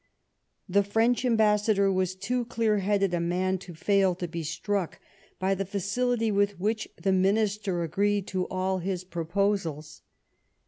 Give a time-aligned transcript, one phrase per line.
[0.67, 4.99] The French ambassador was too clear headed a man to fail to be struck
[5.37, 10.01] by the facility with which the Minister agreed to all his proposals.